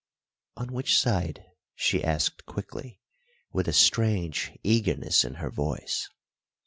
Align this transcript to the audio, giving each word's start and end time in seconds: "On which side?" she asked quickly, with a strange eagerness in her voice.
"On 0.57 0.71
which 0.71 0.97
side?" 0.97 1.45
she 1.75 2.03
asked 2.03 2.47
quickly, 2.47 2.99
with 3.51 3.67
a 3.67 3.71
strange 3.73 4.51
eagerness 4.63 5.23
in 5.23 5.35
her 5.35 5.51
voice. 5.51 6.09